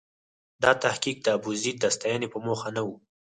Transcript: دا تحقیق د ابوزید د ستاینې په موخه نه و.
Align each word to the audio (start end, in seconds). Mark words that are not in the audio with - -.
دا 0.63 0.71
تحقیق 0.83 1.17
د 1.23 1.27
ابوزید 1.37 1.77
د 1.79 1.85
ستاینې 1.95 2.27
په 2.33 2.37
موخه 2.45 2.69
نه 2.75 2.81
و. 2.87 2.89